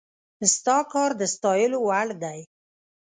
ستا 0.55 0.77
کار 0.91 1.11
د 1.19 1.21
ستايلو 1.35 1.77
وړ 1.87 2.07
دی 2.23 2.39